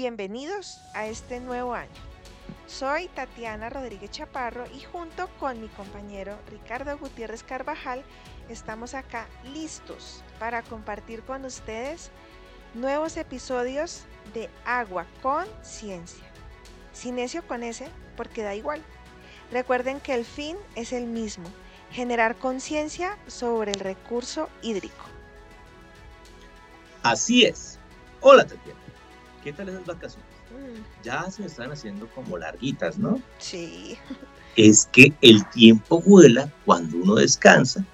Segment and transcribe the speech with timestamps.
[0.00, 1.90] Bienvenidos a este nuevo año.
[2.66, 8.02] Soy Tatiana Rodríguez Chaparro y junto con mi compañero Ricardo Gutiérrez Carvajal
[8.48, 12.10] estamos acá listos para compartir con ustedes
[12.72, 16.24] nuevos episodios de Agua con Ciencia.
[16.94, 18.82] Sin necio con ese, porque da igual.
[19.52, 21.50] Recuerden que el fin es el mismo,
[21.90, 25.04] generar conciencia sobre el recurso hídrico.
[27.02, 27.78] Así es.
[28.22, 28.89] Hola Tatiana.
[29.42, 30.28] ¿Qué tal esas vacaciones?
[30.50, 31.02] Mm.
[31.02, 33.20] Ya se me están haciendo como larguitas, ¿no?
[33.38, 33.96] Sí.
[34.56, 37.84] Es que el tiempo vuela cuando uno descansa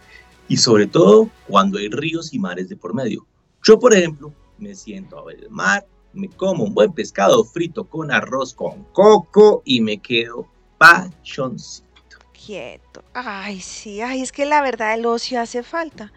[0.48, 3.26] y sobre todo cuando hay ríos y mares de por medio.
[3.62, 7.84] Yo, por ejemplo, me siento a ver el mar, me como un buen pescado frito
[7.84, 11.86] con arroz con coco y me quedo pachoncito.
[12.32, 13.04] Quieto.
[13.12, 16.12] Ay, sí, ay, es que la verdad el ocio hace falta.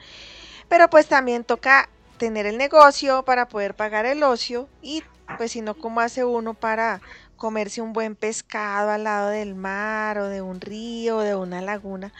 [0.67, 5.03] Pero pues también toca tener el negocio para poder pagar el ocio y
[5.37, 7.01] pues si no, ¿cómo hace uno para
[7.37, 11.61] comerse un buen pescado al lado del mar o de un río o de una
[11.61, 12.11] laguna?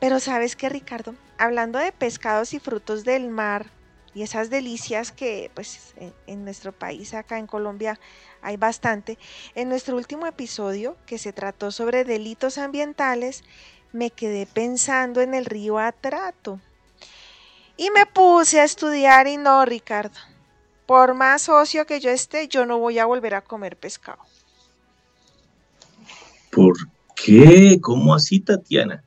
[0.00, 3.66] Pero sabes qué, Ricardo, hablando de pescados y frutos del mar
[4.14, 5.94] y esas delicias que pues
[6.26, 7.98] en, nuestro país, acá en Colombia,
[8.42, 9.18] hay bastante,
[9.54, 13.44] en nuestro último episodio que se trató sobre delitos ambientales,
[13.92, 16.60] me quedé pensando en el río Atrato.
[17.76, 20.18] Y me puse a estudiar y no, Ricardo,
[20.86, 24.22] por más ocio que yo esté, yo no voy a volver a comer pescado.
[26.50, 26.74] ¿Por
[27.16, 27.78] qué?
[27.80, 29.02] ¿Cómo así, Tatiana?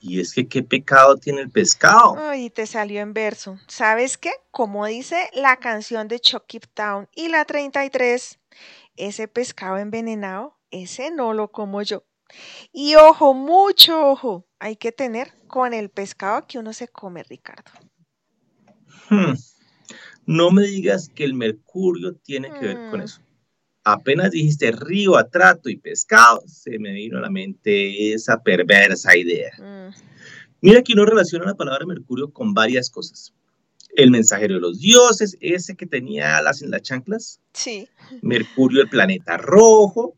[0.00, 2.16] Y es que qué pecado tiene el pescado.
[2.18, 3.58] Ay, te salió en verso.
[3.68, 4.32] ¿Sabes qué?
[4.50, 8.38] Como dice la canción de Chucky Town y la 33,
[8.96, 12.04] ese pescado envenenado, ese no lo como yo.
[12.72, 17.70] Y ojo, mucho ojo, hay que tener con el pescado que uno se come, Ricardo.
[19.08, 19.34] Hmm.
[20.26, 23.02] No me digas que el mercurio tiene que ver con mm.
[23.02, 23.20] eso.
[23.84, 29.52] Apenas dijiste río, atrato y pescado, se me vino a la mente esa perversa idea.
[29.58, 29.94] Mm.
[30.62, 33.34] Mira que uno relaciona la palabra mercurio con varias cosas.
[33.94, 37.40] El mensajero de los dioses, ese que tenía alas en las chanclas.
[37.52, 37.86] Sí.
[38.22, 40.16] Mercurio, el planeta rojo.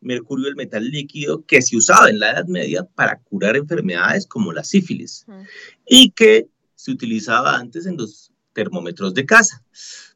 [0.00, 4.52] Mercurio, el metal líquido que se usaba en la Edad Media para curar enfermedades como
[4.52, 5.42] la sífilis mm.
[5.88, 9.62] y que se utilizaba antes en los termómetros de casa.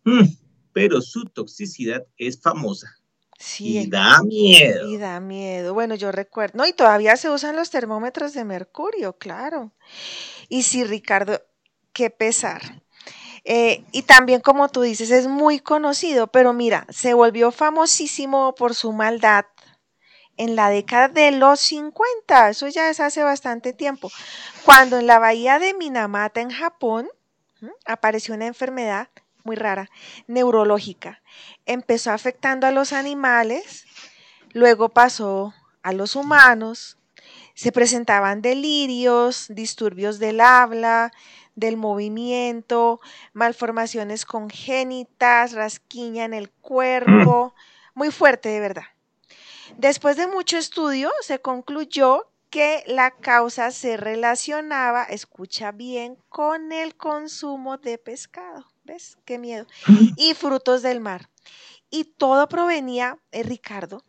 [0.04, 0.24] Mm,
[0.72, 2.96] pero su toxicidad es famosa.
[3.38, 3.78] Sí.
[3.78, 4.88] Y da miedo.
[4.88, 5.74] Y da miedo.
[5.74, 6.56] Bueno, yo recuerdo.
[6.56, 9.72] No, y todavía se usan los termómetros de mercurio, claro.
[10.48, 11.40] Y sí, Ricardo,
[11.92, 12.82] qué pesar.
[13.44, 18.74] Eh, y también, como tú dices, es muy conocido, pero mira, se volvió famosísimo por
[18.74, 19.44] su maldad
[20.36, 24.10] en la década de los 50, eso ya es hace bastante tiempo,
[24.64, 27.10] cuando en la bahía de Minamata, en Japón,
[27.86, 29.08] apareció una enfermedad
[29.44, 29.90] muy rara,
[30.26, 31.22] neurológica.
[31.66, 33.86] Empezó afectando a los animales,
[34.52, 36.98] luego pasó a los humanos,
[37.54, 41.12] se presentaban delirios, disturbios del habla,
[41.56, 43.00] del movimiento,
[43.32, 47.54] malformaciones congénitas, rasquiña en el cuerpo,
[47.94, 48.84] muy fuerte de verdad.
[49.76, 56.96] Después de mucho estudio, se concluyó que la causa se relacionaba, escucha bien, con el
[56.96, 58.66] consumo de pescado.
[58.84, 59.18] ¿Ves?
[59.24, 59.66] Qué miedo.
[60.16, 61.30] Y frutos del mar.
[61.90, 64.04] Y todo provenía, eh, Ricardo,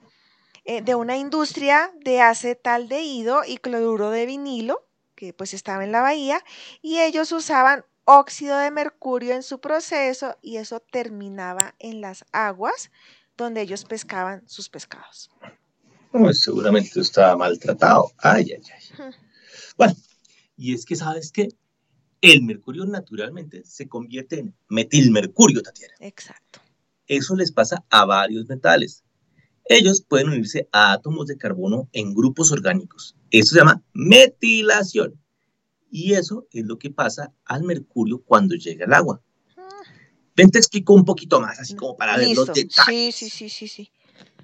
[0.66, 6.02] eh, de una industria de acetaldehído y cloruro de vinilo, que pues estaba en la
[6.02, 6.44] bahía,
[6.82, 12.92] y ellos usaban óxido de mercurio en su proceso y eso terminaba en las aguas
[13.38, 15.30] donde ellos pescaban sus pescados.
[16.12, 18.12] Pues seguramente estaba maltratado.
[18.18, 18.62] Ay, ay,
[18.98, 19.14] ay.
[19.78, 19.96] Bueno,
[20.58, 21.50] y es que, ¿sabes qué?
[22.22, 25.96] El mercurio naturalmente se convierte en metilmercurio, Tatiana.
[26.00, 26.60] Exacto.
[27.08, 29.04] Eso les pasa a varios metales.
[29.66, 33.16] Ellos pueden unirse a átomos de carbono en grupos orgánicos.
[33.32, 35.20] Eso se llama metilación.
[35.90, 39.22] Y eso es lo que pasa al mercurio cuando llega al agua.
[39.58, 39.70] Ah.
[40.36, 42.76] Ven, te explico un poquito más, así como para ver los detalles.
[42.86, 43.92] Sí, sí, sí, sí, sí.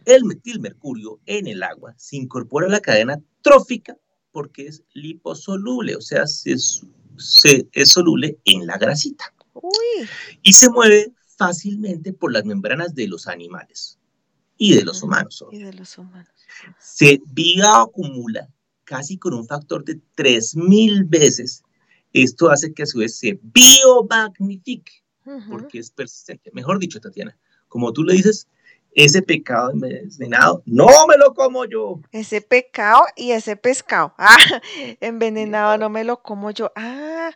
[0.07, 3.97] El metilmercurio en el agua se incorpora a la cadena trófica
[4.31, 6.53] porque es liposoluble, o sea, se,
[7.73, 9.33] es soluble en la grasita.
[10.43, 13.99] Y se mueve fácilmente por las membranas de los animales
[14.57, 15.43] y de los humanos.
[15.51, 16.31] Y de los humanos.
[16.79, 18.47] Se bioacumula
[18.85, 21.63] casi con un factor de 3000 veces.
[22.13, 25.03] Esto hace que a su vez se biomagnifique,
[25.49, 26.49] porque es persistente.
[26.53, 27.37] Mejor dicho, Tatiana,
[27.67, 28.47] como tú le dices,
[28.97, 32.01] ese pecado envenenado, no me lo como yo.
[32.11, 34.35] Ese pecado y ese pescado, ah,
[34.99, 36.71] envenenado, no me lo como yo.
[36.75, 37.31] Ah,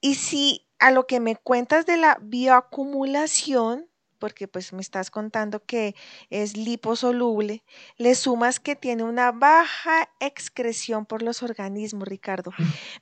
[0.00, 3.88] y si a lo que me cuentas de la bioacumulación,
[4.24, 5.94] porque pues me estás contando que
[6.30, 7.62] es liposoluble,
[7.98, 12.50] le sumas que tiene una baja excreción por los organismos, Ricardo.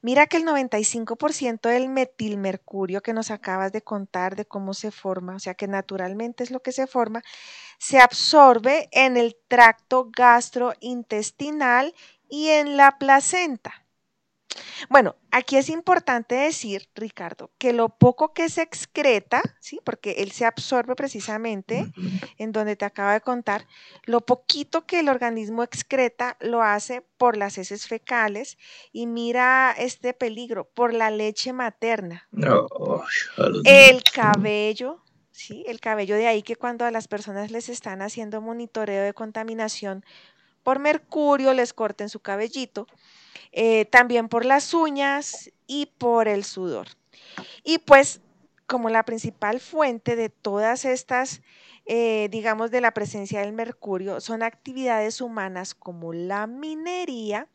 [0.01, 5.37] Mira que el 95% del metilmercurio que nos acabas de contar de cómo se forma,
[5.37, 7.23] o sea que naturalmente es lo que se forma,
[7.79, 11.95] se absorbe en el tracto gastrointestinal
[12.29, 13.81] y en la placenta.
[14.88, 19.81] Bueno, aquí es importante decir, Ricardo, que lo poco que se excreta, ¿sí?
[19.84, 21.93] Porque él se absorbe precisamente
[22.38, 23.66] en donde te acaba de contar,
[24.04, 28.58] lo poquito que el organismo excreta lo hace por las heces fecales
[28.93, 32.28] y mira este peligro, por la leche materna.
[33.64, 35.64] el cabello, ¿sí?
[35.66, 40.04] El cabello de ahí que cuando a las personas les están haciendo monitoreo de contaminación
[40.62, 42.87] por mercurio, les corten su cabellito
[43.52, 46.88] eh, también por las uñas y por el sudor.
[47.64, 48.20] Y pues
[48.67, 51.43] como la principal fuente de todas estas,
[51.87, 57.49] eh, digamos, de la presencia del mercurio, son actividades humanas como la minería,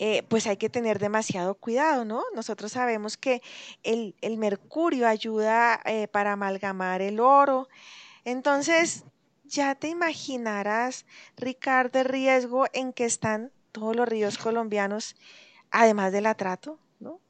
[0.00, 2.22] eh, pues hay que tener demasiado cuidado, ¿no?
[2.34, 3.42] Nosotros sabemos que
[3.82, 5.82] el, el mercurio ayuda
[6.12, 7.68] para amalgamar el oro.
[8.24, 9.04] Entonces,
[9.48, 11.06] ya te imaginarás,
[11.36, 15.16] Ricardo, el riesgo en que están todos los ríos colombianos,
[15.70, 17.20] además del atrato, ¿no?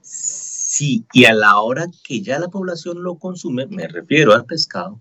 [0.00, 5.00] Sí, y a la hora que ya la población lo consume, me refiero al pescado,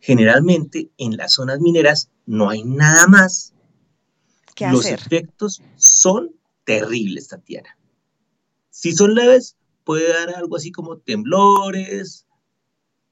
[0.00, 3.54] generalmente en las zonas mineras no hay nada más.
[4.54, 6.34] ¿Qué Los efectos son
[6.64, 7.76] terribles, Tatiana.
[8.70, 12.26] Si son leves, puede dar algo así como temblores,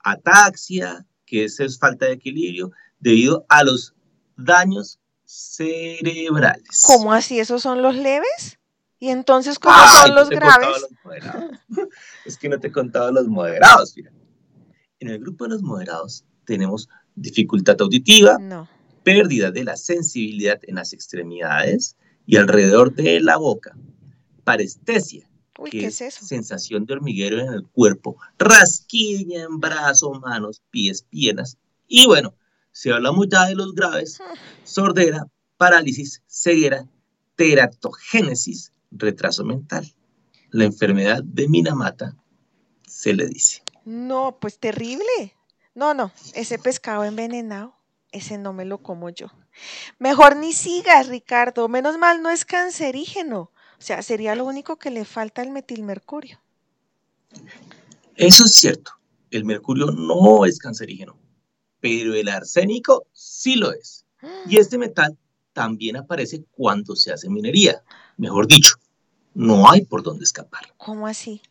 [0.02, 3.94] ataxia, que es falta de equilibrio, debido a los
[4.36, 6.82] daños cerebrales.
[6.86, 7.38] ¿Cómo así?
[7.40, 8.58] ¿Esos son los leves?
[8.98, 10.86] ¿Y entonces cómo son los graves?
[12.24, 13.94] es que no te he contado los moderados.
[13.96, 14.12] Mira.
[15.00, 18.38] En el grupo de los moderados tenemos dificultad auditiva,
[19.02, 21.96] pérdida de la sensibilidad en las extremidades
[22.26, 23.76] y alrededor de la boca,
[24.44, 25.28] parestesia,
[25.70, 31.58] que es, es sensación de hormiguero en el cuerpo, rasquiña en brazos, manos, pies, piernas
[31.88, 32.34] y bueno,
[32.72, 34.18] si hablamos ya de los graves,
[34.64, 35.26] sordera,
[35.58, 36.88] parálisis, ceguera,
[37.36, 39.94] teratogénesis, retraso mental.
[40.50, 42.16] La enfermedad de Minamata
[42.86, 43.62] se le dice.
[43.84, 45.36] No, pues terrible.
[45.74, 47.74] No, no, ese pescado envenenado,
[48.10, 49.28] ese no me lo como yo.
[49.98, 51.68] Mejor ni sigas, Ricardo.
[51.68, 53.50] Menos mal no es cancerígeno.
[53.78, 56.40] O sea, sería lo único que le falta al metilmercurio.
[58.16, 58.92] Eso es cierto.
[59.30, 61.21] El mercurio no es cancerígeno
[61.82, 64.06] pero el arsénico sí lo es.
[64.48, 65.18] Y este metal
[65.52, 67.82] también aparece cuando se hace minería.
[68.16, 68.76] Mejor dicho,
[69.34, 70.72] no hay por dónde escapar.
[70.76, 71.42] ¿Cómo así?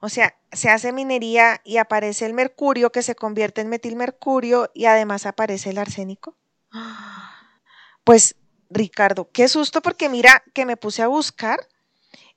[0.00, 4.86] O sea, se hace minería y aparece el mercurio que se convierte en metilmercurio y
[4.86, 6.34] además aparece el arsénico.
[8.04, 8.36] Pues,
[8.70, 11.68] Ricardo, qué susto porque mira que me puse a buscar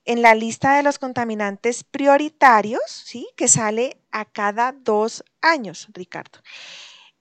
[0.04, 3.26] en la lista de los contaminantes prioritarios, ¿sí?
[3.36, 6.40] Que sale a cada dos años, Ricardo.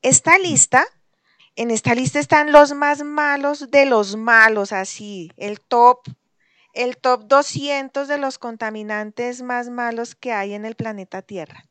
[0.02, 0.86] Esta lista,
[1.56, 6.02] en esta lista están los más malos de los malos, así, el top,
[6.74, 11.66] el top 200 de los contaminantes más malos que hay en el planeta Tierra.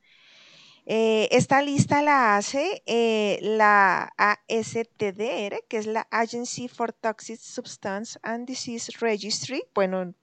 [0.88, 8.18] Eh, esta lista la hace eh, la ASTDR, que es la Agency for Toxic Substance
[8.22, 9.64] and Disease Registry.
[9.74, 10.14] Bueno,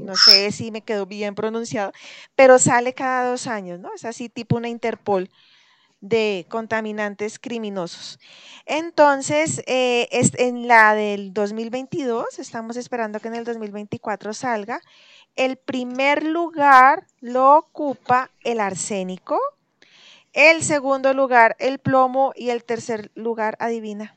[0.00, 1.92] no sé si me quedó bien pronunciado,
[2.34, 3.94] pero sale cada dos años, ¿no?
[3.94, 5.30] Es así tipo una Interpol
[6.00, 8.18] de contaminantes criminosos.
[8.66, 14.80] Entonces, eh, es en la del 2022, estamos esperando que en el 2024 salga,
[15.36, 19.38] el primer lugar lo ocupa el arsénico,
[20.32, 24.16] el segundo lugar el plomo y el tercer lugar, adivina.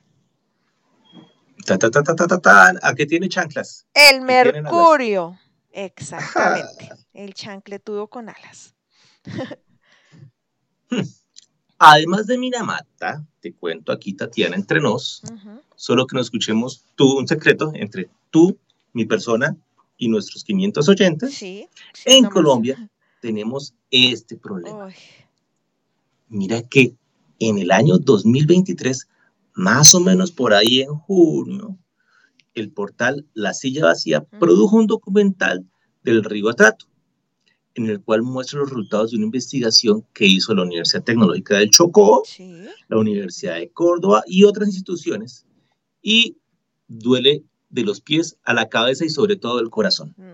[2.81, 3.85] ¿A qué tiene chanclas?
[3.93, 5.39] El mercurio.
[5.71, 6.89] Exactamente.
[7.13, 8.75] el chancletudo con alas.
[11.85, 15.21] Además de Minamata, te cuento aquí, Tatiana, entre nos,
[15.75, 18.57] solo que nos escuchemos tú un secreto entre tú,
[18.93, 19.57] mi persona
[19.97, 21.43] y nuestros 500 oyentes.
[22.05, 24.87] en Colombia tenemos este problema.
[26.29, 26.95] Mira que
[27.39, 29.09] en el año 2023,
[29.55, 31.77] más o menos por ahí en junio,
[32.53, 35.65] el portal La Silla Vacía produjo un documental
[36.01, 36.85] del río Atrato
[37.75, 41.71] en el cual muestra los resultados de una investigación que hizo la Universidad Tecnológica del
[41.71, 42.23] Chocó,
[42.87, 45.45] la Universidad de Córdoba y otras instituciones.
[46.01, 46.37] Y
[46.87, 50.13] duele de los pies a la cabeza y sobre todo del corazón.
[50.17, 50.33] Mm.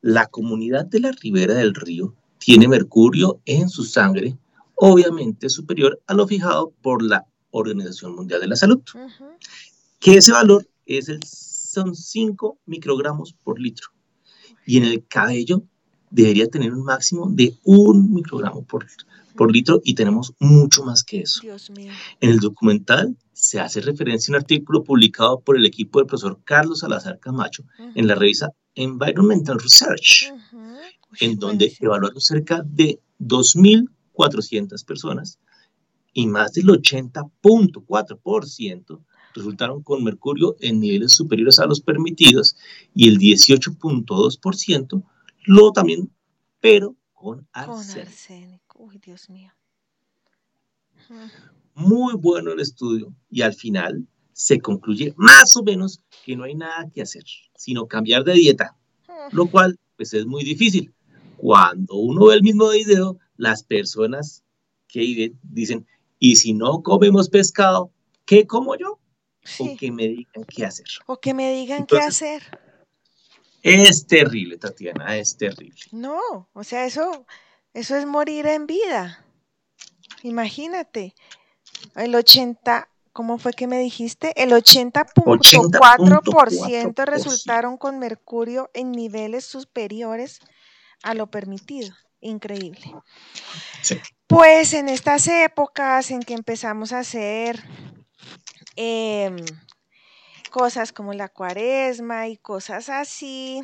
[0.00, 4.36] La comunidad de la ribera del río tiene mercurio en su sangre,
[4.74, 8.82] obviamente superior a lo fijado por la Organización Mundial de la Salud,
[10.00, 13.88] que ese valor es el, son 5 microgramos por litro.
[14.66, 15.62] Y en el cabello
[16.10, 18.86] debería tener un máximo de 1 microgramo por,
[19.36, 21.42] por litro y tenemos mucho más que eso.
[22.20, 26.38] En el documental se hace referencia a un artículo publicado por el equipo del profesor
[26.44, 30.30] Carlos Salazar Camacho en la revista Environmental Research,
[31.20, 35.38] en donde evaluaron cerca de 2.400 personas
[36.12, 39.00] y más del 80.4%
[39.34, 42.56] resultaron con mercurio en niveles superiores a los permitidos
[42.94, 45.02] y el 18.2%
[45.44, 46.10] lo también,
[46.60, 48.78] pero con arsénico.
[48.78, 49.52] Uy, Dios mío.
[51.74, 56.54] Muy bueno el estudio y al final se concluye más o menos que no hay
[56.54, 57.24] nada que hacer,
[57.56, 58.76] sino cambiar de dieta,
[59.32, 60.92] lo cual pues es muy difícil.
[61.36, 64.42] Cuando uno ve el mismo video, las personas
[64.88, 65.86] que viven dicen,
[66.18, 67.90] y si no comemos pescado,
[68.24, 68.98] ¿qué como yo?
[69.58, 70.86] O que me digan qué hacer.
[71.06, 72.42] O que me digan qué hacer.
[73.64, 75.80] Es terrible, Tatiana, es terrible.
[75.90, 77.26] No, o sea, eso
[77.74, 79.26] eso es morir en vida.
[80.22, 81.16] Imagínate.
[81.96, 84.32] El 80, ¿cómo fue que me dijiste?
[84.40, 90.38] El 80.4% resultaron con mercurio en niveles superiores
[91.02, 91.92] a lo permitido.
[92.20, 92.94] Increíble.
[94.28, 97.60] Pues en estas épocas en que empezamos a hacer
[98.76, 99.34] em,
[100.54, 103.60] cosas como la cuaresma y cosas así,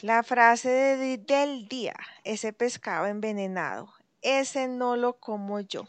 [0.00, 5.88] la frase del día, ese pescado envenenado, ese no lo como yo.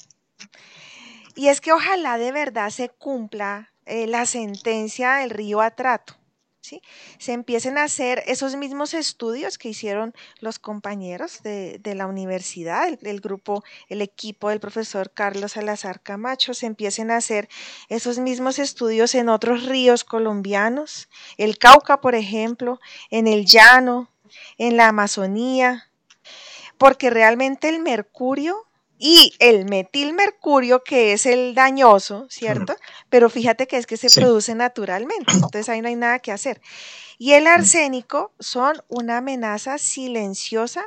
[1.36, 6.19] Y es que ojalá de verdad se cumpla eh, la sentencia del río Atrato
[6.62, 13.22] se empiecen a hacer esos mismos estudios que hicieron los compañeros de, la universidad, el,
[13.22, 17.50] grupo, el equipo del profesor Carlos Salazar Camacho, se empiecen a hacer
[17.88, 24.12] esos mismos estudios en otros ríos colombianos, el Cauca, por ejemplo, en el Llano,
[24.58, 25.90] en la Amazonía,
[26.78, 28.69] porque realmente el mercurio
[29.02, 32.76] y el metilmercurio, que es el dañoso, ¿cierto?
[33.10, 36.62] Pero fíjate que es que se produce naturalmente, entonces ahí no hay nada que hacer.
[37.18, 40.84] Y el arsénico son una amenaza silenciosa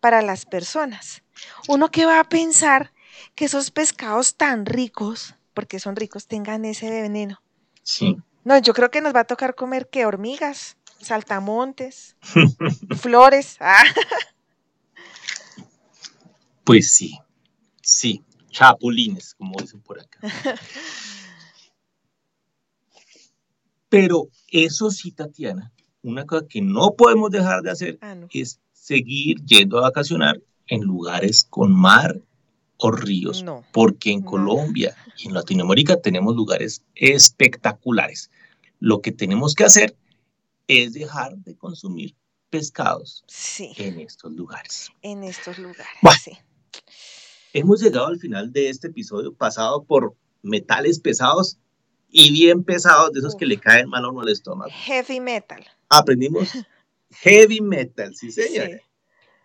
[0.00, 1.22] para las personas.
[1.68, 2.92] Uno que va a pensar
[3.36, 7.40] que esos pescados tan ricos, porque son ricos, tengan ese veneno.
[7.84, 8.16] Sí.
[8.42, 12.16] No, yo creo que nos va a tocar comer que hormigas, saltamontes,
[13.00, 13.56] flores.
[13.60, 13.84] Ah.
[16.64, 17.20] Pues sí.
[17.86, 20.18] Sí, chapulines, como dicen por acá.
[23.88, 29.40] Pero eso sí, Tatiana, una cosa que no podemos dejar de hacer ah, es seguir
[29.44, 32.20] yendo a vacacionar en lugares con mar
[32.78, 38.32] o ríos, porque en Colombia y en Latinoamérica tenemos lugares espectaculares.
[38.80, 39.96] Lo que tenemos que hacer
[40.66, 42.16] es dejar de consumir
[42.50, 43.24] pescados
[43.76, 44.90] en estos lugares.
[45.02, 45.86] En estos lugares.
[46.20, 46.32] sí.
[47.58, 51.56] Hemos llegado al final de este episodio pasado por metales pesados
[52.10, 54.70] y bien pesados, de esos que le caen mal a uno al estómago.
[54.70, 55.64] Heavy metal.
[55.88, 56.50] Aprendimos
[57.22, 58.82] heavy metal, sí señor.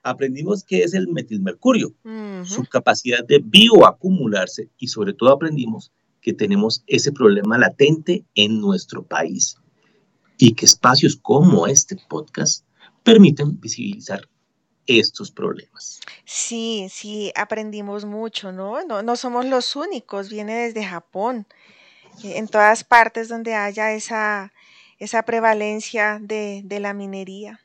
[0.03, 1.93] Aprendimos qué es el metilmercurio,
[2.43, 9.03] su capacidad de bioacumularse y sobre todo aprendimos que tenemos ese problema latente en nuestro
[9.03, 9.55] país
[10.37, 12.65] y que espacios como este podcast
[13.05, 14.27] permiten visibilizar
[14.99, 15.99] estos problemas.
[16.25, 18.83] Sí, sí, aprendimos mucho, ¿no?
[18.83, 21.45] No, no somos los únicos, viene desde Japón,
[22.23, 24.53] eh, en todas partes donde haya esa,
[24.99, 27.59] esa prevalencia de, de la minería.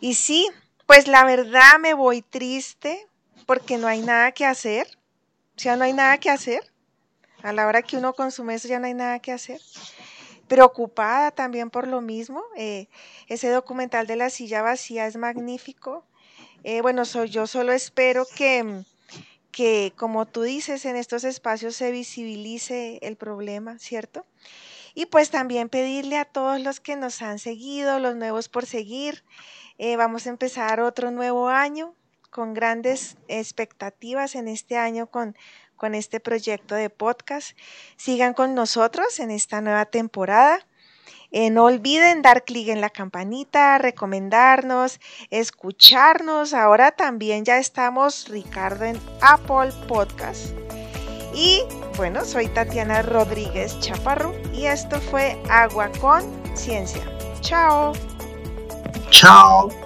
[0.00, 0.48] Y sí,
[0.86, 3.06] pues la verdad me voy triste
[3.46, 4.86] porque no hay nada que hacer,
[5.56, 6.60] o sea, no hay nada que hacer.
[7.42, 9.60] A la hora que uno consume eso ya no hay nada que hacer
[10.46, 12.42] preocupada también por lo mismo.
[12.56, 12.88] Eh,
[13.28, 16.04] ese documental de la silla vacía es magnífico.
[16.64, 18.82] Eh, bueno, yo solo espero que,
[19.52, 24.26] que, como tú dices, en estos espacios se visibilice el problema, ¿cierto?
[24.94, 29.24] Y pues también pedirle a todos los que nos han seguido, los nuevos por seguir,
[29.78, 31.94] eh, vamos a empezar otro nuevo año
[32.30, 35.36] con grandes expectativas en este año con,
[35.76, 37.56] con este proyecto de podcast.
[37.96, 40.66] Sigan con nosotros en esta nueva temporada.
[41.30, 46.54] Eh, no olviden dar clic en la campanita, recomendarnos, escucharnos.
[46.54, 50.54] Ahora también ya estamos, Ricardo, en Apple Podcast.
[51.34, 51.62] Y
[51.96, 56.22] bueno, soy Tatiana Rodríguez Chaparro y esto fue Agua con
[56.56, 57.02] Ciencia.
[57.40, 57.92] Chao.
[59.10, 59.85] Chao.